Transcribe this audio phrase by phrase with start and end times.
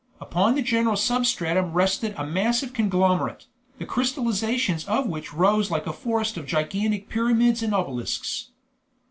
[0.19, 3.45] Upon the general substratum rested a massive conglomerate,
[3.77, 8.47] the crystallizations of which rose like a forest of gigantic pyramids and obelisks.